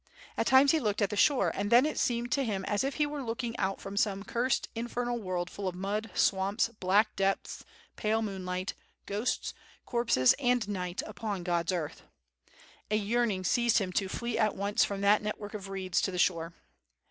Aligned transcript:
At 0.35 0.47
times 0.47 0.71
he 0.71 0.79
looked 0.79 1.03
at 1.03 1.11
the 1.11 1.15
shore 1.15 1.51
and 1.53 1.69
then 1.71 1.85
it 1.85 1.99
seemed 1.99 2.31
to 2.31 2.43
him 2.43 2.65
as 2.65 2.83
if 2.83 2.95
he 2.95 3.05
were 3.05 3.21
looking 3.21 3.55
out 3.59 3.79
from 3.79 3.97
some 3.97 4.23
cursed, 4.23 4.67
infernal 4.73 5.19
world 5.19 5.47
full 5.47 5.67
of 5.67 5.75
mud, 5.75 6.09
swamps, 6.15 6.69
black 6.79 7.15
depths, 7.15 7.63
pale 7.97 8.23
moon* 8.23 8.43
light, 8.43 8.73
ghostb, 9.05 9.53
corpses 9.85 10.33
and 10.39 10.67
night 10.67 11.03
upon 11.05 11.43
God's 11.43 11.71
earth. 11.71 12.01
A 12.89 12.95
yearn 12.97 13.29
ing 13.29 13.43
seized 13.43 13.77
him 13.77 13.91
to 13.93 14.09
flee 14.09 14.39
at 14.39 14.55
once 14.55 14.83
from 14.83 15.01
that 15.01 15.21
network 15.21 15.53
of 15.53 15.69
reeds 15.69 16.01
to 16.01 16.09
the 16.09 16.17
shore. 16.17 16.53